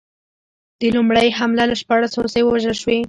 [0.79, 2.97] په لومړۍ حمله کې شپاړس هوسۍ ووژل شوې.